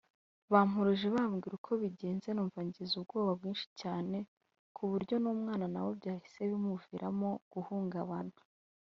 bampuruje 0.53 1.07
bambwira 1.15 1.53
uko 1.59 1.71
bigenze 1.81 2.27
numva 2.31 2.59
ngize 2.67 2.93
ubwoba 2.97 3.31
bwinshi 3.39 3.67
cyane 3.81 4.17
ku 4.75 4.81
buryo 4.91 5.15
n’umwana 5.23 5.65
na 5.73 5.79
we 5.85 5.91
byahise 5.99 6.39
bimuviramo 6.51 7.29
guhungabana” 7.53 8.37